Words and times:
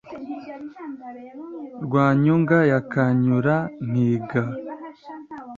rwa 1.85 2.07
nyunga 2.21 2.57
ya 2.71 2.79
kanyura-nkiga 2.91 4.43